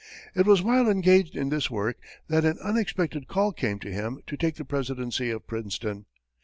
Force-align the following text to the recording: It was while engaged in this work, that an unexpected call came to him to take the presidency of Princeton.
It 0.33 0.47
was 0.47 0.63
while 0.63 0.89
engaged 0.89 1.35
in 1.35 1.49
this 1.49 1.69
work, 1.69 1.99
that 2.27 2.43
an 2.43 2.57
unexpected 2.63 3.27
call 3.27 3.51
came 3.51 3.77
to 3.81 3.93
him 3.93 4.23
to 4.25 4.35
take 4.35 4.55
the 4.55 4.65
presidency 4.65 5.29
of 5.29 5.45
Princeton. 5.45 6.07